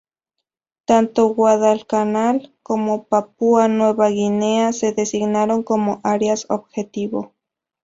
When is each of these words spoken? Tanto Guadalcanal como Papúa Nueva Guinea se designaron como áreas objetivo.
Tanto 0.85 1.27
Guadalcanal 1.31 2.55
como 2.63 3.03
Papúa 3.03 3.67
Nueva 3.67 4.09
Guinea 4.09 4.73
se 4.73 4.93
designaron 4.93 5.61
como 5.61 6.01
áreas 6.03 6.47
objetivo. 6.49 7.35